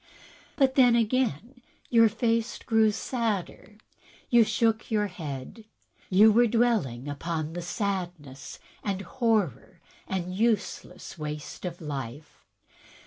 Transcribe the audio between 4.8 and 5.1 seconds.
your